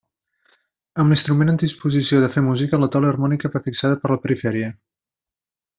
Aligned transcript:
Amb 1.03 1.13
l'instrument 1.13 1.51
en 1.53 1.59
disposició 1.65 2.23
de 2.25 2.31
fer 2.37 2.43
música, 2.47 2.81
la 2.85 2.91
taula 2.97 3.13
harmònica 3.13 3.55
va 3.57 3.65
fixada 3.69 4.01
per 4.03 4.15
la 4.15 4.21
perifèria. 4.25 4.77